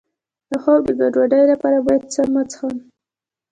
[0.49, 2.73] د خوب د ګډوډۍ لپاره باید څه مه څښم؟